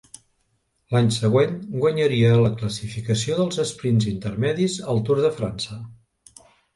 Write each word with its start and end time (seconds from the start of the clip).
L'any 0.93 1.09
següent 1.17 1.51
guanyaria 1.83 2.31
la 2.43 2.51
classificació 2.61 3.37
dels 3.41 3.61
esprints 3.65 4.07
intermedis 4.13 4.79
al 4.95 5.03
Tour 5.11 5.21
de 5.27 5.31
França. 5.41 5.79